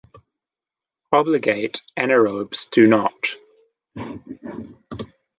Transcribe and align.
Obligate 1.11 1.83
anaerobes 1.95 2.67
do 2.71 2.87
not. 2.87 3.35